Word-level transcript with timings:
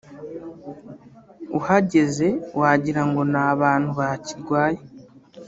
uhageze 1.57 2.27
wagira 2.59 3.01
ngo 3.09 3.21
ni 3.31 3.39
abantu 3.51 3.89
bakirwaye 3.99 4.79